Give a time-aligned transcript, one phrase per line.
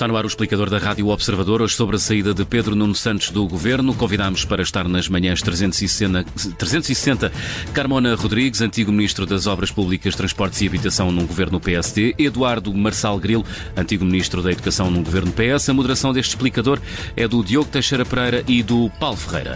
[0.00, 2.94] Está no ar o explicador da Rádio Observador, hoje sobre a saída de Pedro Nuno
[2.94, 3.92] Santos do Governo.
[3.92, 6.24] Convidámos para estar nas manhãs 360,
[6.56, 7.30] 360
[7.74, 13.18] Carmona Rodrigues, antigo Ministro das Obras Públicas, Transportes e Habitação num Governo PSD, Eduardo Marçal
[13.18, 13.44] Grilo,
[13.76, 15.68] antigo Ministro da Educação num Governo PS.
[15.68, 16.80] A moderação deste explicador
[17.14, 19.54] é do Diogo Teixeira Pereira e do Paulo Ferreira.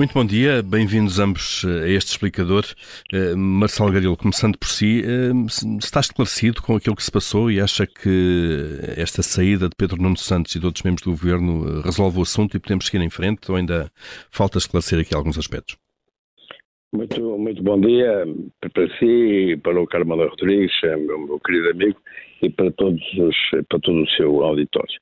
[0.00, 2.64] Muito bom dia, bem-vindos ambos eh, a este explicador.
[3.12, 5.46] Uh, Marcelo Garilo, começando por si, uh,
[5.78, 10.16] está esclarecido com aquilo que se passou e acha que esta saída de Pedro Nuno
[10.16, 13.50] Santos e de outros membros do governo resolve o assunto e podemos seguir em frente
[13.50, 13.92] ou ainda
[14.30, 15.76] falta esclarecer aqui alguns aspectos?
[16.94, 18.26] Muito, muito bom dia
[18.72, 22.00] para si, para o Carmelo Rodrigues, meu, meu querido amigo,
[22.40, 23.36] e para, todos os,
[23.68, 24.98] para todo o seu auditório.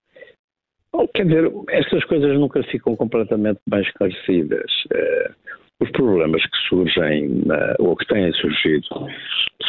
[0.99, 4.69] Bom, quer dizer, estas coisas nunca ficam completamente bem esclarecidas.
[4.93, 5.33] Uh,
[5.81, 8.85] os problemas que surgem, uh, ou que têm surgido,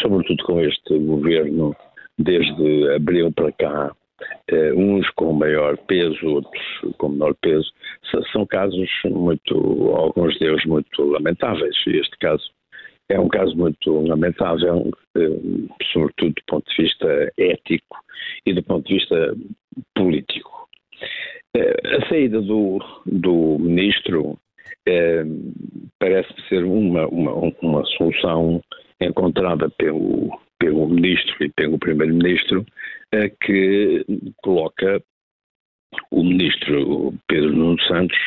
[0.02, 1.76] sobretudo com este governo,
[2.18, 3.92] desde abril para cá,
[4.52, 6.64] uh, uns com maior peso, outros
[6.98, 7.72] com menor peso,
[8.32, 9.56] são casos muito,
[9.96, 11.76] alguns deles muito lamentáveis.
[11.86, 12.50] E este caso
[13.08, 14.90] é um caso muito lamentável,
[15.94, 17.98] sobretudo do ponto de vista ético
[18.48, 19.16] e do ponto de vista.
[19.16, 19.59] Eh,
[22.30, 24.38] saída do, do ministro
[24.88, 25.24] eh,
[26.00, 28.62] parece ser uma, uma, uma solução
[29.02, 32.66] encontrada pelo, pelo ministro e pelo primeiro-ministro
[33.12, 34.06] eh, que
[34.44, 35.02] coloca
[36.12, 38.18] o ministro Pedro Nuno Santos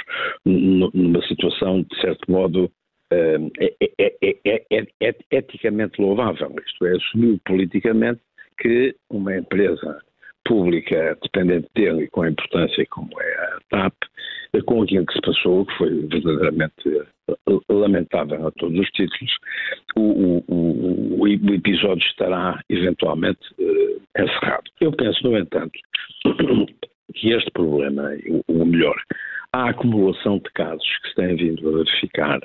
[0.44, 2.70] numa situação, de certo modo,
[3.12, 3.36] é,
[3.98, 6.52] é, é, eticamente louvável.
[6.66, 8.20] Isto é, assumiu politicamente
[8.58, 10.02] que uma empresa
[10.52, 13.94] pública dependente dele e com a importância como é a TAP,
[14.66, 17.34] com aquilo que se passou, que foi verdadeiramente eh,
[17.70, 19.32] lamentável a todos os títulos,
[19.96, 24.64] o, o, o episódio estará eventualmente uh, encerrado.
[24.78, 25.72] Eu penso, no entanto,
[27.14, 28.10] que este problema,
[28.46, 28.96] ou melhor,
[29.54, 32.40] a acumulação de casos que se têm vindo a verificar,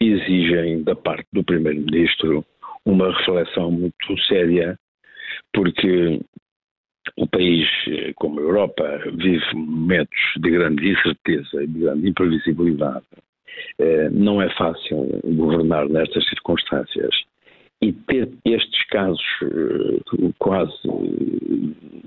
[0.00, 2.44] exigem da parte do Primeiro-Ministro
[2.84, 4.76] uma reflexão muito séria,
[5.52, 6.20] porque
[7.18, 13.04] o país, eh, como a Europa, vive momentos de grande incerteza e de grande imprevisibilidade.
[13.78, 17.14] Eh, não é fácil governar nestas circunstâncias.
[17.80, 20.72] E ter estes casos eh, quase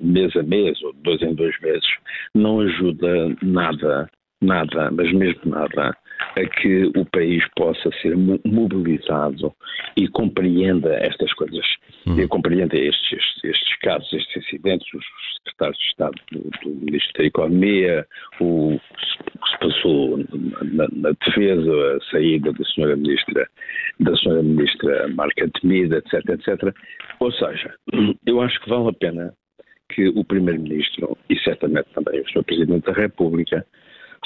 [0.02, 1.90] mês a mês, ou dois em dois meses,
[2.34, 4.10] não ajuda nada,
[4.42, 5.96] nada, mas mesmo nada,
[6.36, 8.16] a que o país possa ser
[8.46, 9.54] mobilizado
[9.98, 11.66] e compreenda estas coisas,
[12.06, 12.20] uhum.
[12.20, 15.06] e compreenda estes, estes, casos, estes incidentes, os
[15.38, 18.08] secretários de Estado do, do Ministro da Economia,
[18.40, 23.50] o, que se passou na, na, defesa, a saída da senhora Ministra,
[24.00, 26.76] da senhora Ministra Marca Temida, etc, etc.
[27.20, 27.74] Ou seja,
[28.26, 29.34] eu acho que vale a pena
[29.90, 32.44] que o Primeiro-Ministro e certamente também o Sr.
[32.44, 33.66] Presidente da República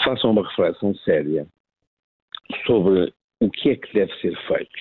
[0.03, 1.47] façam uma reflexão séria
[2.65, 4.79] sobre o que é que deve ser feito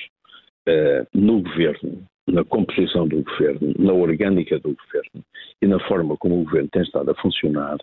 [0.68, 5.24] uh, no governo, na composição do governo, na orgânica do governo
[5.60, 7.78] e na forma como o governo tem estado a funcionar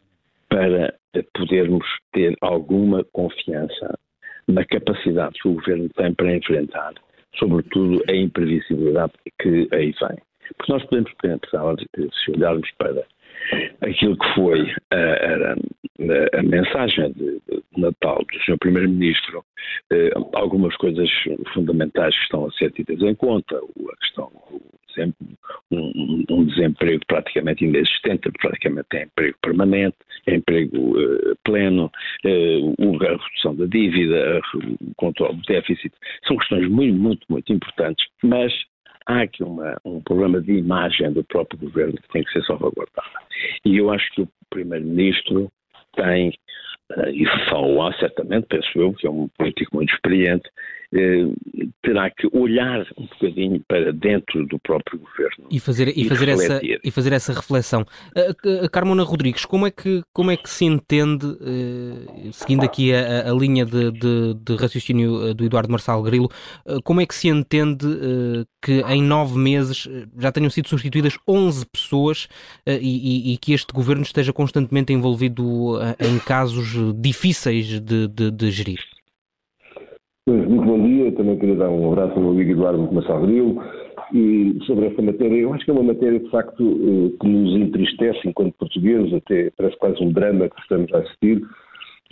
[0.50, 0.94] para
[1.34, 3.98] podermos ter alguma confiança
[4.48, 6.94] na capacidade que o governo tem para enfrentar,
[7.38, 10.18] sobretudo, a imprevisibilidade que aí vem.
[10.58, 13.06] Porque nós podemos pensar, se olharmos para
[13.82, 18.58] aquilo que foi a, a, a mensagem de, de, Natal do Sr.
[18.60, 19.44] Primeiro-Ministro,
[19.92, 21.10] eh, algumas coisas
[21.54, 24.30] fundamentais que estão a ser tidas em conta, a questão
[25.72, 29.98] um, um, desemprego praticamente inexistente, praticamente é emprego permanente,
[30.28, 31.92] é emprego uh, pleno,
[32.26, 35.94] a redução da dívida, o controle do déficit,
[36.28, 38.54] são questões muito, muito, muito importantes, mas
[39.08, 43.10] há aqui uma, um problema de imagem do próprio governo que tem que ser salvaguardado.
[43.66, 45.52] E eu acho que o Primeiro-Ministro
[45.96, 46.30] tem,
[46.96, 50.50] uh, e falou certamente, penso eu, que é um político muito experiente,
[50.94, 51.32] eh,
[51.82, 56.28] terá que olhar um bocadinho para dentro do próprio governo e fazer e, e fazer
[56.28, 57.86] essa e fazer essa reflexão.
[58.14, 63.32] Uh, Carmona Rodrigues, como é que como é que se entende, uh, seguindo aqui a,
[63.32, 66.30] a linha de, de, de, raciocínio do Eduardo Marçal Grilo,
[66.66, 67.88] uh, como é que se entende
[68.62, 69.88] que em nove meses
[70.20, 72.28] já tenham sido substituídas 11 pessoas
[72.68, 78.52] e, e, e, que este governo esteja constantemente envolvido em casos difíceis de, de, de
[78.52, 78.91] gerir?
[80.28, 83.60] Muito bom dia, também queria dar um abraço ao meu amigo Eduardo Massal Grilo
[84.14, 87.56] e sobre esta matéria, eu acho que é uma matéria de facto eh, que nos
[87.56, 91.42] entristece enquanto portugueses, até parece quase um drama que estamos a assistir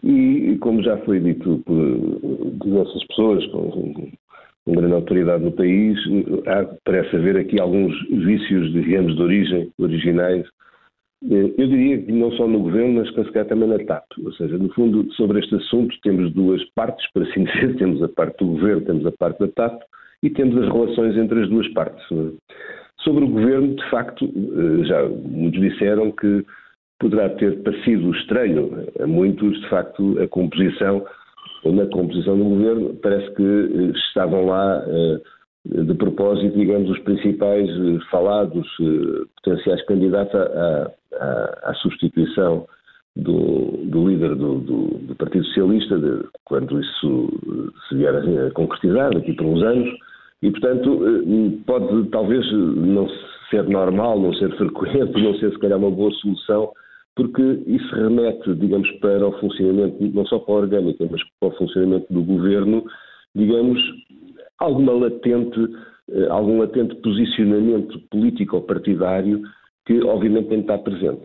[0.03, 3.45] e como já foi dito por diversas pessoas,
[4.65, 5.99] uma grande autoridade no país.
[6.47, 10.47] Há, parece haver aqui alguns vícios, digamos, de origem, originais.
[11.23, 14.05] Eh, eu diria que não só no governo, mas que também na TAP.
[14.23, 17.75] Ou seja, no fundo, sobre este assunto temos duas partes, para assim dizer.
[17.77, 19.81] Temos a parte do governo, temos a parte da TAP
[20.23, 22.03] e temos as relações entre as duas partes.
[23.01, 26.45] Sobre o governo, de facto, eh, já muitos disseram que
[26.99, 31.05] poderá ter parecido estranho a muitos, de facto, a composição,
[31.63, 34.83] ou na composição do governo, parece que eh, estavam lá
[35.65, 37.69] de propósito, digamos, os principais
[38.09, 38.65] falados,
[39.43, 42.65] potenciais candidatos à, à, substituição
[43.15, 47.29] do, do líder do, do, do, Partido Socialista, de, quando isso
[47.87, 49.89] se vier a concretizar, daqui por uns anos,
[50.41, 53.07] e, portanto, eh, pode talvez não
[53.49, 56.71] ser normal, não ser frequente, não ser se calhar uma boa solução,
[57.15, 61.57] porque isso remete, digamos, para o funcionamento, não só para a orgânica, mas para o
[61.57, 62.85] funcionamento do governo,
[63.35, 63.79] digamos,
[64.59, 65.59] alguma latente,
[66.11, 69.41] eh, algum latente posicionamento político ou partidário
[69.89, 71.23] que obviamente tem de estar presente.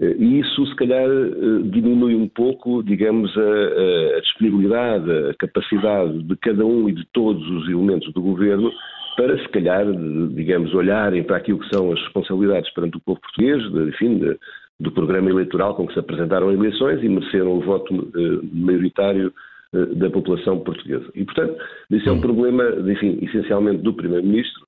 [0.00, 6.22] Eh, e isso, se calhar, eh, diminui um pouco, digamos, a, a, disponibilidade, a capacidade
[6.22, 8.70] de cada um e de todos os elementos do governo
[9.16, 9.84] para, se calhar,
[10.36, 14.38] digamos, olharem para aquilo que são as responsabilidades perante o povo português, enfim, de,
[14.78, 19.32] do programa eleitoral com que se apresentaram eleições e mereceram o voto uh, maioritário
[19.72, 21.08] da população portuguesa.
[21.14, 21.54] E, portanto,
[21.90, 22.20] isso é um hum.
[22.20, 24.66] problema, enfim, essencialmente do Primeiro-Ministro,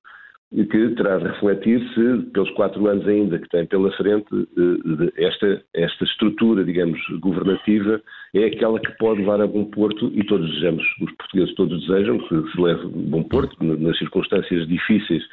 [0.53, 6.03] que terá de refletir-se, pelos quatro anos ainda que tem pela frente, eh, esta, esta
[6.03, 8.01] estrutura, digamos, governativa
[8.35, 12.19] é aquela que pode levar a bom porto, e todos desejamos, os portugueses todos desejam
[12.19, 15.23] que se leve a bom porto, nas circunstâncias difíceis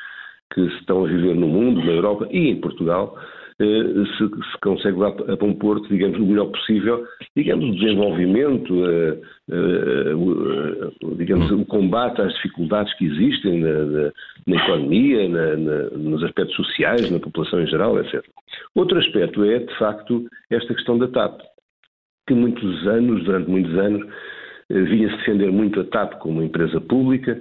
[0.52, 3.16] que estão a viver no mundo, na Europa e em Portugal,
[3.60, 7.04] eh, se, se consegue lá a bom porto, digamos, o melhor possível,
[7.36, 9.20] digamos, o desenvolvimento, eh,
[9.52, 10.14] eh,
[11.18, 14.12] digamos, o combate às dificuldades que existem na, na,
[14.46, 15.56] na economia, na,
[15.90, 18.24] nos aspectos sociais, na população em geral, etc.
[18.74, 21.42] Outro aspecto é, de facto, esta questão da TAP,
[22.26, 24.08] que muitos anos, durante muitos anos,
[24.70, 27.38] vinha-se defender muito a TAP como empresa pública,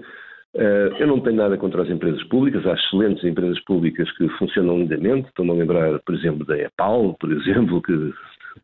[0.56, 5.28] eu não tenho nada contra as empresas públicas, há excelentes empresas públicas que funcionam lindamente.
[5.28, 8.14] Estou-me a lembrar, por exemplo, da EPAL, por exemplo, que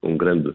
[0.01, 0.51] com grande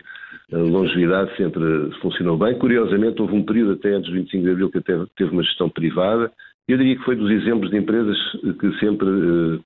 [0.52, 1.62] eh, longevidade sempre
[2.00, 2.58] funcionou bem.
[2.58, 5.68] Curiosamente, houve um período até antes do 25 de abril que até teve uma gestão
[5.68, 6.30] privada.
[6.68, 8.16] Eu diria que foi dos exemplos de empresas
[8.60, 9.60] que sempre, uh,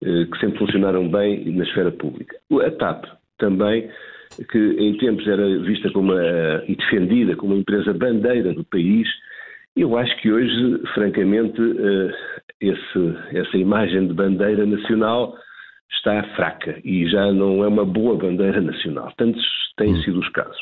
[0.00, 2.36] que sempre funcionaram bem na esfera pública.
[2.64, 3.04] A TAP
[3.38, 3.88] também,
[4.50, 9.08] que em tempos era vista como uma, e defendida como uma empresa bandeira do país,
[9.76, 12.10] eu acho que hoje, francamente, eh,
[12.60, 15.34] esse, essa imagem de bandeira nacional
[15.92, 19.12] está fraca e já não é uma boa bandeira nacional.
[19.16, 19.42] Tantos
[19.76, 20.02] têm hum.
[20.02, 20.60] sido os casos.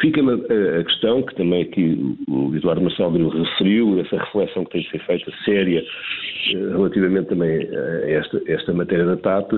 [0.00, 4.90] Fica-me a questão, que também aqui o Eduardo Marcelo referiu, essa reflexão que tem de
[4.90, 9.52] ser feita séria eh, relativamente também a esta, esta matéria da TAP.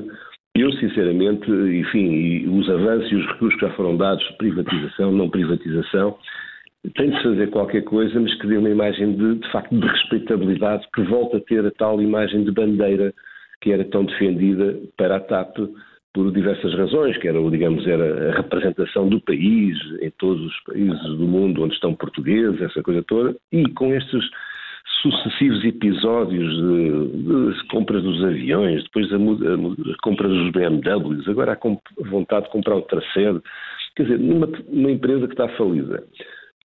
[0.57, 6.17] Eu, sinceramente, enfim, os avanços e os recursos que já foram dados, privatização, não privatização,
[6.95, 10.87] tem de fazer qualquer coisa, mas que dê uma imagem de, de facto de respeitabilidade,
[10.95, 13.13] que volta a ter a tal imagem de bandeira
[13.61, 15.59] que era tão defendida para a TAP
[16.13, 21.03] por diversas razões, que era, digamos, era a representação do país em todos os países
[21.03, 24.25] do mundo onde estão portugueses, essa coisa toda, e com estes
[25.03, 31.53] sucessivos episódios de, de compras dos aviões, depois a, a, a compra dos BMWs, agora
[31.53, 33.41] há vontade de comprar outra sede,
[33.95, 36.03] quer dizer, numa, numa empresa que está falida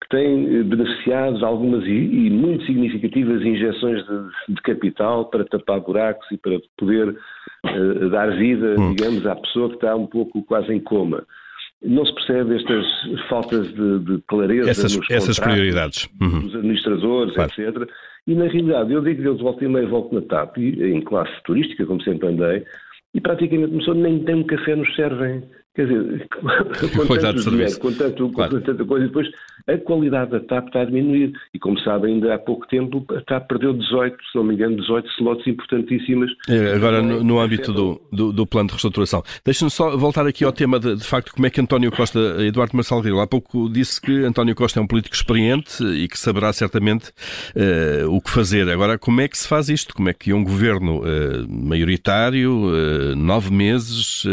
[0.01, 5.45] que tem eh, beneficiado de algumas e, e muito significativas injeções de, de, capital para
[5.45, 8.93] tapar buracos e para poder uh, dar vida, hum.
[8.93, 11.25] digamos, à pessoa que está um pouco quase em coma.
[11.81, 12.85] Não se percebe estas
[13.29, 16.41] faltas de, de clareza essas, nos essas prioridades uhum.
[16.41, 17.51] dos administradores, claro.
[17.57, 17.89] etc.
[18.27, 21.31] E na realidade, eu digo que eles voltam e meio volto na TAP, em classe
[21.43, 22.63] turística, como sempre andei,
[23.13, 25.43] e praticamente pessoa nem tem um café nos servem.
[25.75, 26.27] Quer dizer,
[27.05, 28.51] com tanto dinheiro, com, tanto, claro.
[28.51, 29.27] com tanta coisa, e depois
[29.67, 31.33] a qualidade da TAP está a diminuir.
[31.53, 34.77] E como sabe, ainda há pouco tempo a TAP perdeu 18, se não me engano,
[34.77, 36.31] 18 slots importantíssimas.
[36.47, 39.21] É, agora, no, no âmbito do, do, do, plano de reestruturação.
[39.43, 42.75] Deixa-me só voltar aqui ao tema de, de, facto, como é que António Costa, Eduardo
[42.75, 46.53] Marçal Grilo, há pouco disse que António Costa é um político experiente e que saberá
[46.53, 48.69] certamente uh, o que fazer.
[48.69, 49.93] Agora, como é que se faz isto?
[49.93, 54.23] Como é que um governo uh, maioritário, uh, nove meses,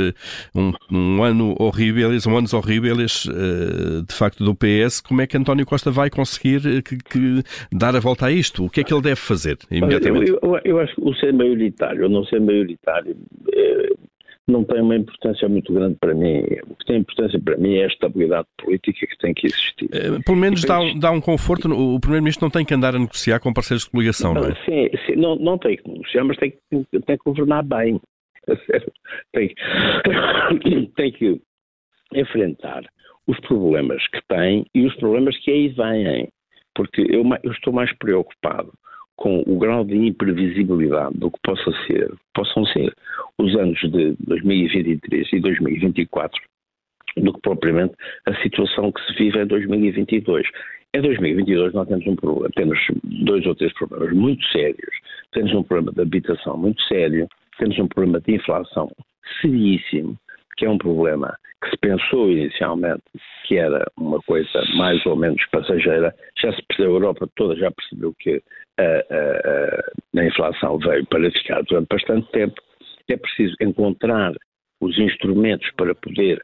[0.54, 5.00] um, um ano ano horrível, são anos horríveis, eh, de facto, do PS.
[5.00, 8.64] Como é que António Costa vai conseguir eh, que, que dar a volta a isto?
[8.64, 10.30] O que é que ele deve fazer imediatamente?
[10.30, 13.16] Eu, eu, eu acho que o ser maioritário ou não ser maioritário,
[13.52, 13.88] é,
[14.48, 16.42] não tem uma importância muito grande para mim.
[16.68, 19.88] O que tem importância para mim é a estabilidade política que tem que existir.
[19.92, 21.68] Eh, pelo menos dá, um, dá um conforto.
[21.72, 24.54] O Primeiro-Ministro não tem que andar a negociar com parceiros de coligação, não, não é?
[24.64, 28.00] Sim, sim não, não tem que negociar, mas tem tem que governar bem.
[29.32, 29.54] Tem,
[30.96, 31.40] tem que
[32.14, 32.84] enfrentar
[33.26, 36.28] os problemas que tem e os problemas que aí vêm.
[36.75, 38.72] Porque eu, eu estou mais preocupado
[39.16, 42.94] com o grau de imprevisibilidade do que possa ser, possam ser
[43.38, 46.42] os anos de 2023 e 2024
[47.18, 47.94] do que propriamente
[48.26, 50.46] a situação que se vive em 2022.
[50.94, 54.94] Em 2022 nós temos um problema, temos dois ou três problemas muito sérios.
[55.32, 57.28] Temos um problema de habitação muito sério,
[57.59, 58.90] temos um problema de inflação
[59.40, 60.16] seríssimo,
[60.56, 63.02] que é um problema que se pensou inicialmente
[63.47, 67.71] que era uma coisa mais ou menos passageira, já se percebeu, a Europa toda já
[67.71, 68.42] percebeu que
[68.78, 72.61] a, a, a inflação veio para ficar durante bastante tempo.
[73.09, 74.32] É preciso encontrar
[74.80, 76.42] os instrumentos para poder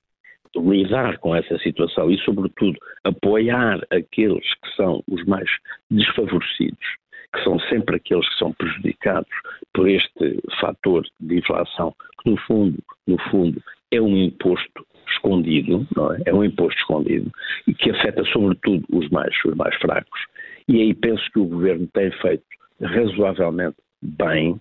[0.56, 5.48] lidar com essa situação e, sobretudo, apoiar aqueles que são os mais
[5.90, 6.96] desfavorecidos,
[7.34, 9.30] que são sempre aqueles que são prejudicados
[9.74, 16.12] por este fator de inflação, que no fundo, no fundo, é um imposto escondido, não
[16.12, 16.22] é?
[16.26, 17.30] É um imposto escondido
[17.66, 20.20] e que afeta sobretudo os mais, os mais fracos.
[20.68, 22.44] E aí penso que o governo tem feito
[22.80, 24.60] razoavelmente bem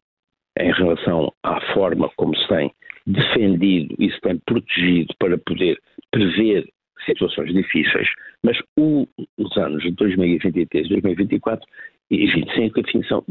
[0.60, 2.72] em relação à forma como se tem
[3.06, 5.80] defendido e se tem protegido para poder
[6.12, 6.68] prever
[7.06, 8.08] situações difíceis,
[8.44, 9.08] mas o,
[9.38, 11.66] os anos de 2023 e 2024
[12.10, 13.24] e 25, enfim, são,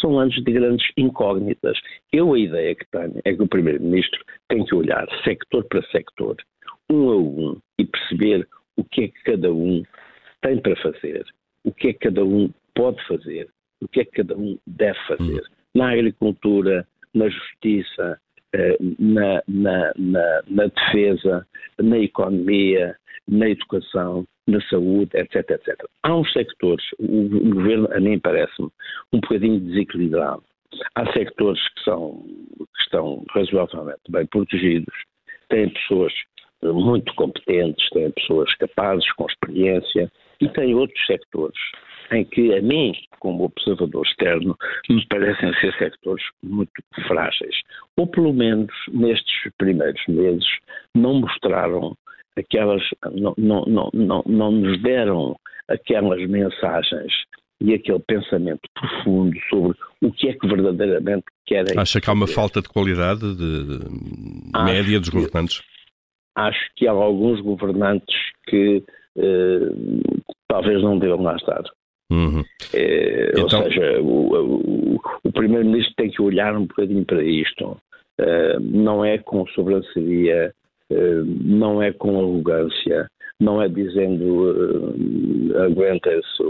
[0.00, 1.78] são anos de grandes incógnitas.
[2.12, 6.36] Eu a ideia que tenho é que o Primeiro-Ministro tem que olhar sector para sector,
[6.90, 9.82] um a um, e perceber o que é que cada um
[10.42, 11.24] tem para fazer,
[11.64, 13.48] o que é que cada um pode fazer,
[13.80, 15.40] o que é que cada um deve fazer.
[15.40, 15.56] Hum.
[15.74, 18.20] Na agricultura, na justiça,
[18.98, 21.46] na, na, na, na defesa,
[21.78, 22.96] na economia,
[23.28, 25.76] na educação, na saúde, etc, etc.
[26.02, 28.68] Há uns sectores, o, governo, a mim parece-me,
[29.12, 30.42] um bocadinho desequilibrado.
[30.94, 32.24] Há sectores que, são,
[32.58, 34.94] que estão razoavelmente bem protegidos,
[35.48, 36.12] têm pessoas
[36.62, 41.58] muito competentes, têm pessoas capazes, com experiência, e tem outros sectores
[42.12, 44.56] em que, a mim, como observador externo,
[44.88, 46.70] me parecem ser sectores muito
[47.06, 47.54] frágeis.
[47.96, 50.46] Ou, pelo menos, nestes primeiros meses,
[50.94, 51.96] não mostraram
[52.36, 55.36] aquelas, não, não, não, não, não nos deram
[55.68, 57.12] aquelas mensagens
[57.60, 61.78] e aquele pensamento profundo sobre o que é que verdadeiramente querem.
[61.78, 65.62] Acha que há uma falta de qualidade de, de média dos governantes?
[66.34, 68.16] acho que há alguns governantes
[68.46, 68.82] que
[69.16, 69.68] eh,
[70.48, 71.62] talvez não devam lá estar.
[72.12, 72.44] Uhum.
[72.74, 73.62] Eh, então...
[73.62, 77.76] Ou seja, o, o, o Primeiro-Ministro tem que olhar um bocadinho para isto.
[78.20, 80.52] Uh, não é com sobranceria,
[80.90, 83.08] uh, não é com arrogância,
[83.40, 86.42] não é dizendo uh, aguenta-se,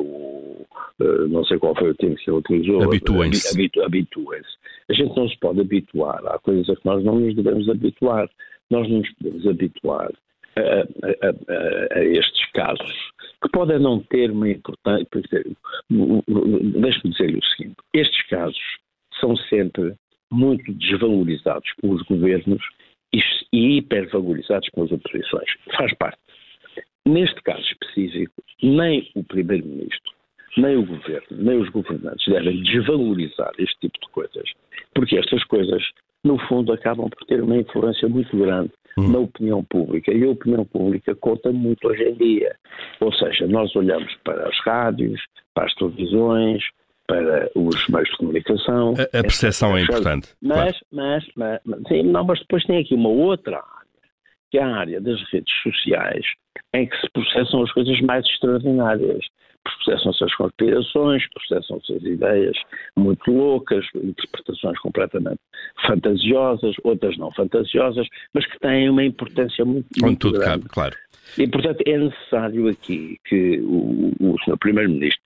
[1.30, 2.82] não sei qual foi o termo que ele utilizou.
[2.82, 3.80] Habituem-se.
[3.80, 4.56] Habituem-se.
[4.90, 6.20] A gente não se pode habituar.
[6.26, 8.28] Há coisas a que nós não nos devemos habituar.
[8.68, 10.10] Nós não nos podemos habituar
[10.56, 12.94] a, a, a, a estes casos,
[13.42, 15.06] que podem não ter uma importância.
[15.90, 18.78] Deixe-me dizer-lhe o seguinte: estes casos
[19.20, 19.94] são sempre
[20.30, 22.62] muito desvalorizados pelos governos
[23.52, 25.50] e hipervalorizados pelas oposições.
[25.76, 26.18] Faz parte.
[27.06, 30.12] Neste caso específico, nem o Primeiro-Ministro,
[30.56, 34.48] nem o Governo, nem os governantes devem desvalorizar este tipo de coisas,
[34.94, 35.82] porque estas coisas
[36.24, 39.08] no fundo, acabam por ter uma influência muito grande hum.
[39.08, 40.12] na opinião pública.
[40.12, 42.56] E a opinião pública conta muito hoje em dia.
[43.00, 45.20] Ou seja, nós olhamos para as rádios,
[45.54, 46.62] para as televisões,
[47.06, 48.94] para os meios de comunicação.
[48.98, 50.28] A, a percepção é importante.
[50.40, 50.76] Mas, claro.
[50.92, 53.62] mas, mas, mas, sim, não, mas depois tem aqui uma outra
[54.52, 56.26] que é a área das redes sociais,
[56.74, 59.24] em que se processam as coisas mais extraordinárias
[59.64, 62.56] processam-se as conspirações, processam-se as ideias
[62.96, 65.38] muito loucas, interpretações completamente
[65.86, 70.62] fantasiosas, outras não fantasiosas, mas que têm uma importância muito, muito tudo grande.
[70.62, 70.96] cabe, claro.
[71.38, 74.58] E, portanto, é necessário aqui que o, o Sr.
[74.58, 75.22] Primeiro-Ministro,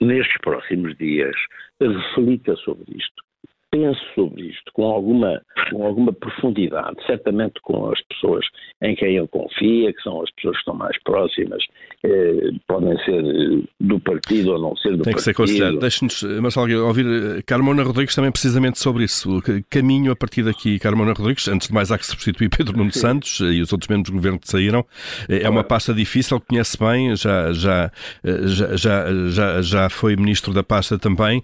[0.00, 1.34] nestes próximos dias,
[1.80, 3.27] reflita sobre isto
[3.70, 8.44] pense sobre isto com alguma, com alguma profundidade, certamente com as pessoas
[8.82, 11.62] em quem ele confia, que são as pessoas que estão mais próximas,
[12.04, 15.04] eh, podem ser eh, do partido ou não ser do partido.
[15.04, 15.78] Tem que ser considerado.
[15.78, 19.42] Deixe-nos, eh, Marcelo, ouvir eh, Carmona Rodrigues também precisamente sobre isso.
[19.68, 23.00] Caminho a partir daqui, Carmona Rodrigues, antes de mais há que substituir Pedro Nuno Sim.
[23.00, 24.84] Santos e os outros membros do governo que saíram.
[25.28, 25.52] É claro.
[25.52, 27.90] uma pasta difícil, conhece bem, já, já,
[28.24, 31.42] já, já, já, já foi ministro da pasta também.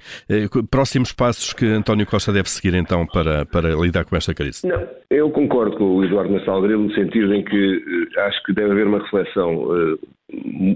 [0.71, 4.65] Próximos passos que António Costa deve seguir então para, para lidar com esta crise?
[4.65, 8.71] Não, eu concordo com o Eduardo Nassal no sentido em que uh, acho que deve
[8.71, 9.99] haver uma reflexão uh,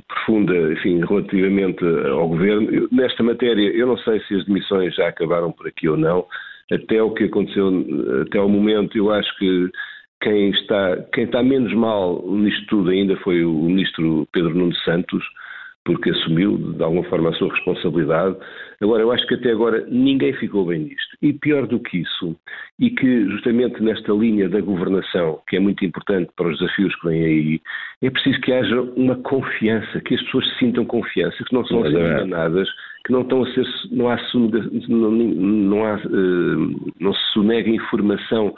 [0.08, 2.88] profunda, enfim, relativamente ao governo.
[2.90, 6.26] Nesta matéria, eu não sei se as demissões já acabaram por aqui ou não.
[6.72, 7.68] Até o que aconteceu,
[8.26, 9.70] até o momento, eu acho que
[10.20, 15.22] quem está, quem está menos mal nisto tudo ainda foi o ministro Pedro Nuno Santos,
[15.88, 18.36] porque assumiu de alguma forma a sua responsabilidade.
[18.78, 21.16] Agora, eu acho que até agora ninguém ficou bem nisto.
[21.22, 22.36] E pior do que isso,
[22.78, 27.08] e que justamente nesta linha da governação, que é muito importante para os desafios que
[27.08, 27.60] vêm aí,
[28.02, 31.82] é preciso que haja uma confiança, que as pessoas se sintam confiança, que não são
[31.82, 32.68] a ser é enganadas,
[33.06, 38.54] que não estão a ser, não há, não, não, há, eh, não se sonega informação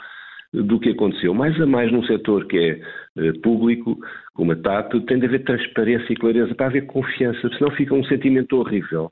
[0.53, 1.33] do que aconteceu.
[1.33, 2.81] Mais a mais num setor que é
[3.17, 3.97] eh, público,
[4.33, 8.03] como a TAP, tem de haver transparência e clareza para haver confiança, senão fica um
[8.03, 9.11] sentimento horrível,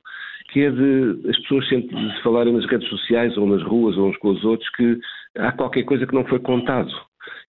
[0.51, 4.17] que é de as pessoas se falarem nas redes sociais ou nas ruas ou uns
[4.17, 4.99] com os outros que
[5.37, 6.91] há qualquer coisa que não foi contado.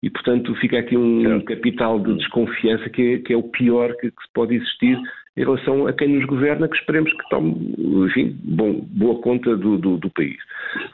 [0.02, 4.10] E, portanto, fica aqui um capital de desconfiança que é, que é o pior que,
[4.10, 4.98] que pode existir
[5.36, 7.74] em relação a quem nos governa, que esperemos que tome,
[8.06, 10.36] enfim, bom, boa conta do, do, do, país.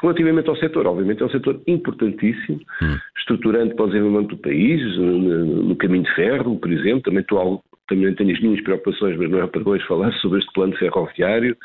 [0.00, 2.98] Relativamente ao setor, obviamente é um setor importantíssimo, hum.
[3.18, 7.62] estruturante para o desenvolvimento do país, no, no, caminho de ferro, por exemplo, também, estou,
[7.88, 11.56] também tenho as minhas preocupações, mas não é para hoje falar sobre este plano ferroviário,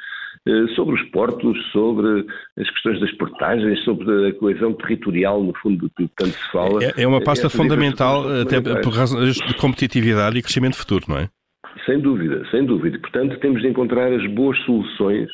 [0.48, 2.25] eh, sobre os portos, sobre
[2.58, 6.82] as questões das portagens, sobre a coesão territorial, no fundo, que tanto se fala.
[6.84, 11.30] É, é uma pasta fundamental, até por razões de competitividade e crescimento futuro, não é?
[11.91, 12.98] Sem dúvida, sem dúvida.
[13.00, 15.29] Portanto, temos de encontrar as boas soluções,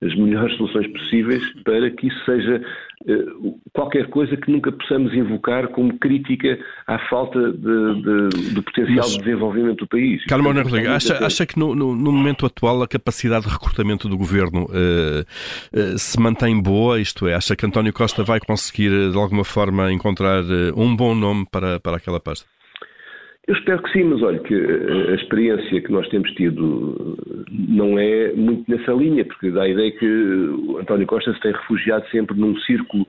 [0.00, 2.62] as melhores soluções possíveis para que isso seja
[3.08, 8.98] uh, qualquer coisa que nunca possamos invocar como crítica à falta de, de, de potencial
[8.98, 10.24] Mas, de desenvolvimento do país.
[10.26, 14.16] Carlos Rodrigues, acha, acha que no, no, no, momento atual a capacidade de recrutamento do
[14.16, 15.22] governo uh,
[15.76, 17.00] uh, se mantém boa?
[17.00, 20.44] Isto é, acha que António Costa vai conseguir de alguma forma encontrar
[20.76, 22.46] um bom nome para, para aquela pasta?
[23.46, 27.16] Eu espero que sim, mas olha que a experiência que nós temos tido
[27.68, 30.06] não é muito nessa linha, porque dá a ideia que
[30.80, 33.06] António Costa se tem refugiado sempre num círculo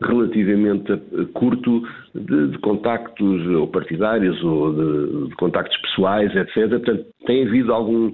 [0.00, 0.96] relativamente
[1.32, 1.82] curto
[2.14, 6.68] de, de contactos ou partidários ou de, de, contactos pessoais, etc.
[6.68, 8.12] Portanto, tem havido algum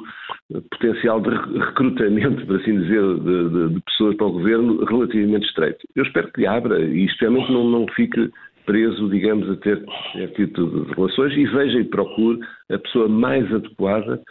[0.71, 5.81] potencial de recrutamento, por assim dizer, de, de pessoas para o governo relativamente estreito.
[5.95, 8.31] Eu espero que abra e, especialmente, não, não fique
[8.65, 9.85] preso, digamos, a ter
[10.17, 14.23] este tipo de relações e veja e procure a pessoa mais adequada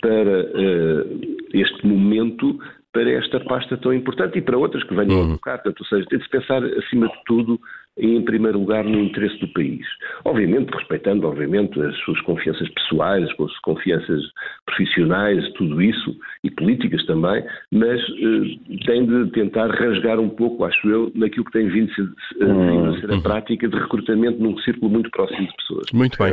[0.00, 1.20] para uh,
[1.52, 2.58] este momento,
[2.92, 5.30] para esta pasta tão importante e para outras que venham uhum.
[5.30, 5.58] a tocar.
[5.58, 7.60] Portanto, ou seja, tem de se pensar, acima de tudo,
[7.98, 9.84] em primeiro lugar no interesse do país.
[10.24, 14.22] Obviamente, respeitando, obviamente, as suas confianças pessoais, as suas confianças
[14.64, 20.88] profissionais, tudo isso, e políticas também, mas eh, tem de tentar rasgar um pouco, acho
[20.88, 24.56] eu, naquilo que tem vindo a ser, hum, a, ser a prática de recrutamento num
[24.58, 25.86] círculo muito próximo de pessoas.
[25.92, 26.32] Muito bem.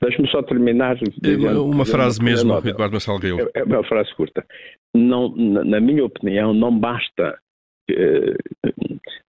[0.00, 0.96] Deixe-me só terminar.
[1.20, 3.20] Dizendo, uma frase mesmo, Eduardo Marcelo.
[3.54, 4.44] É, é uma frase curta.
[4.94, 7.38] Não, na minha opinião, não basta
[7.90, 8.36] eh,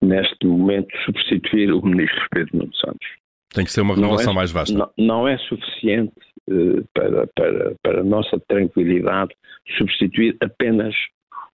[0.05, 3.07] neste momento, substituir o ministro Pedro Nuno Santos.
[3.53, 4.77] Tem que ser uma renovação é, mais vasta.
[4.77, 6.13] Não, não é suficiente
[6.49, 9.33] uh, para, para, para a nossa tranquilidade
[9.77, 10.93] substituir apenas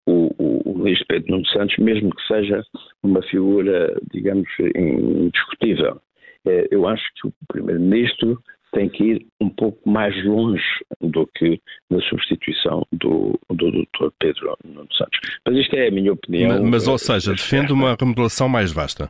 [0.05, 2.63] o, o, o ministro Pedro Nuno Santos, mesmo que seja
[3.03, 6.01] uma figura, digamos, indiscutível.
[6.45, 8.41] Uh, eu acho que o primeiro-ministro
[8.73, 10.63] tem que ir um pouco mais longe
[11.01, 11.59] do que
[11.89, 14.09] na substituição do, do Dr.
[14.19, 15.19] Pedro Nuno Santos.
[15.45, 16.63] Mas isto é a minha opinião.
[16.63, 19.09] Mas, ou seja, defende uma remodelação mais vasta?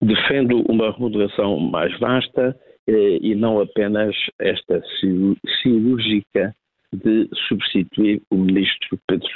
[0.00, 2.56] Defendo uma remodelação mais vasta
[2.88, 4.82] eh, e não apenas esta
[5.62, 6.54] cirúrgica
[6.92, 9.28] de substituir o ministro Pedro,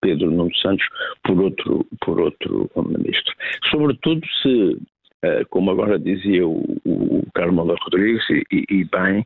[0.00, 0.86] Pedro Nuno Santos
[1.24, 3.32] por outro, por outro ministro.
[3.70, 4.78] Sobretudo se
[5.24, 9.24] eh, como agora dizia o, o Carmelo Rodrigues, e, e bem,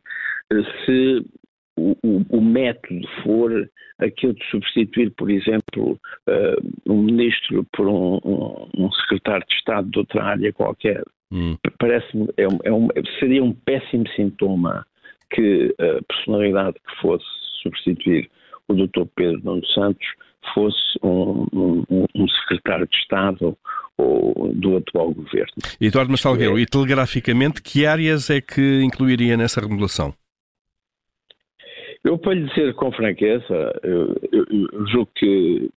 [0.51, 1.25] eh, se
[1.77, 8.69] o, o, método for aquilo de substituir, por exemplo, uh, um ministro por um, um,
[8.77, 11.55] um, secretário de Estado de outra área qualquer, hum.
[11.79, 12.87] parece-me é um, é um,
[13.19, 14.85] seria um péssimo sintoma
[15.29, 17.25] que a personalidade que fosse
[17.61, 18.29] substituir
[18.67, 19.05] o Dr.
[19.15, 20.07] Pedro Nuno Santos
[20.53, 21.45] fosse um,
[22.41, 23.57] secretário de Estado
[23.97, 25.53] ou do atual governo.
[25.81, 26.61] Eduardo Massalgueiro, é...
[26.61, 30.13] e telegraficamente, que áreas é que incluiria nessa remodelação?
[32.03, 35.69] Eu, para lhe dizer com franqueza, eu, eu, eu julgo que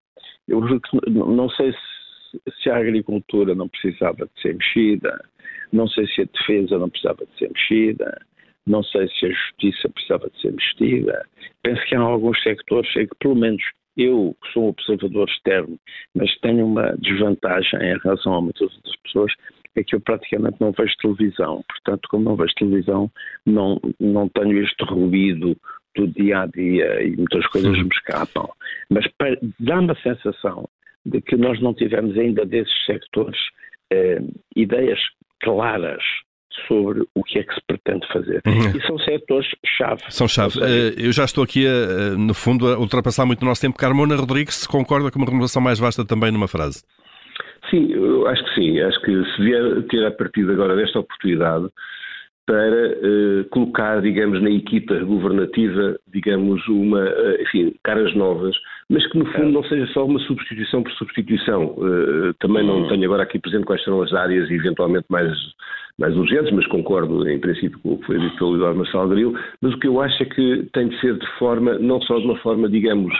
[0.48, 5.24] eu julgo que não sei se, se, a agricultura não precisava de ser mexida,
[5.72, 8.20] não sei se a defesa não precisava de ser mexida,
[8.66, 11.26] não sei se a justiça precisava de ser mexida.
[11.64, 13.62] Penso que há alguns sectores em que, pelo menos
[13.96, 15.78] eu sou um observador externo,
[16.16, 19.34] mas tenho uma desvantagem em relação a muitas outras pessoas,
[19.76, 21.64] é que eu praticamente não vejo televisão.
[21.68, 23.12] Portanto, como não vejo televisão,
[23.46, 25.56] não, não tenho este ruído
[25.95, 28.47] do dia a dia e muitas coisas me escapam.
[28.89, 29.06] Mas
[29.60, 30.67] dá-me a sensação
[31.06, 33.39] de que nós não tivemos ainda desses sectores
[33.91, 34.21] eh,
[34.56, 34.99] ideias
[35.41, 36.02] claras
[36.67, 38.41] sobre o que é que se pretende fazer.
[38.45, 38.78] Uhum.
[38.78, 40.02] E são setores-chave.
[40.10, 40.60] São chave.
[40.62, 43.78] Eh, eu já estou aqui, a, no fundo, a ultrapassar muito o nosso tempo.
[43.78, 46.84] Carmona Rodrigues, se concorda com uma renovação mais vasta também numa frase?
[47.69, 48.80] Sim, eu acho que sim.
[48.82, 51.69] Acho que se vier ter a partir de agora desta oportunidade
[52.50, 58.56] para uh, colocar, digamos, na equipa governativa, digamos, uma, uh, enfim, caras novas,
[58.90, 61.76] mas que no fundo não seja só uma substituição por substituição.
[61.78, 65.32] Uh, também não tenho agora aqui presente quais serão as áreas eventualmente mais,
[66.00, 69.40] mais urgentes, mas concordo em princípio com o que foi dito pelo Eduardo Marcelo Grilo,
[69.62, 72.26] mas o que eu acho é que tem de ser de forma, não só de
[72.26, 73.14] uma forma, digamos,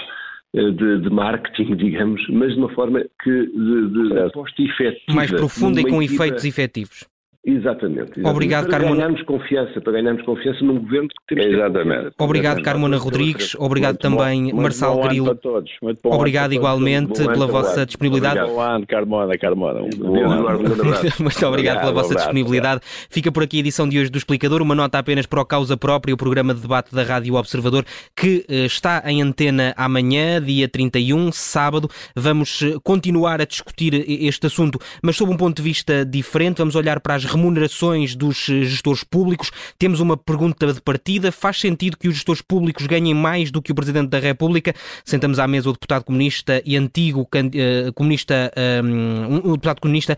[0.56, 5.14] de, de, marketing, digamos, mas de uma forma que de, de aposta efetiva.
[5.14, 6.26] Mais profunda e com equipa...
[6.26, 7.19] efeitos efetivos.
[7.46, 8.20] Exatamente.
[8.20, 8.28] exatamente.
[8.28, 8.96] Obrigado, para Carmona.
[8.96, 12.12] ganharmos confiança, para ganharmos confiança num governo que temos Exatamente.
[12.18, 13.56] Obrigado, Carmona Rodrigues.
[13.58, 15.36] Obrigado muito também, bom, Marçal bom Grilo.
[15.36, 15.72] todos.
[15.82, 18.42] Muito bom obrigado igualmente pela vossa disponibilidade.
[18.42, 19.82] Bom ano, Carmona, Carmona.
[19.82, 20.60] Um bom ano.
[21.20, 22.82] muito obrigado pela vossa disponibilidade.
[23.10, 24.62] Fica por aqui a edição de hoje do Explicador.
[24.62, 28.46] Uma nota apenas para o Causa Própria, o programa de debate da Rádio Observador, que
[28.50, 31.90] eh, está em antena amanhã, dia 31, sábado.
[32.14, 36.58] Vamos eh, continuar a discutir este assunto, mas sob um ponto de vista diferente.
[36.58, 39.52] Vamos olhar para as remunerações dos eh, gestores públicos.
[39.78, 41.32] Temos uma pergunta de partida.
[41.32, 44.74] Faz sentido que os gestores públicos ganhem mais do que o Presidente da República?
[45.06, 48.52] Sentamos à mesa o deputado comunista e antigo uh, comunista,
[48.84, 50.18] um, um, deputado comunista,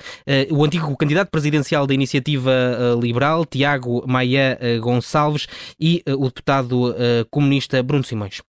[0.49, 2.51] uh, o antigo candidato presidencial da Iniciativa
[3.01, 5.47] Liberal, Tiago Maia Gonçalves,
[5.79, 6.95] e o deputado
[7.29, 8.50] comunista Bruno Simões.